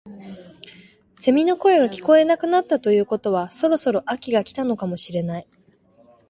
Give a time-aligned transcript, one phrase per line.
[1.15, 5.47] セミの声が聞こえなくなったということはそろそろ秋が来たのかもしれない